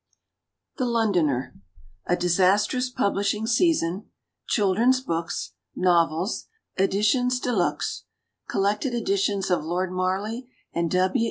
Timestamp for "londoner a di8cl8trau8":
0.87-2.95